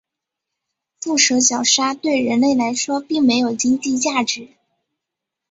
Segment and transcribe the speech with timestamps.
[0.99, 4.47] 腹蛇角鲨对人类来说并没有经济价值。